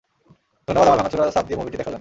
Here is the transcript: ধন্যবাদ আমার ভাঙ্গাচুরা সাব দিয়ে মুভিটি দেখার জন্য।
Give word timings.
ধন্যবাদ 0.67 0.85
আমার 0.87 0.97
ভাঙ্গাচুরা 1.01 1.23
সাব 1.35 1.45
দিয়ে 1.47 1.57
মুভিটি 1.59 1.77
দেখার 1.77 1.83
জন্য। 1.83 1.89